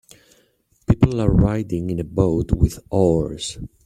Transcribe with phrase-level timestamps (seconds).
[0.89, 3.59] People are riding in a boat with oars.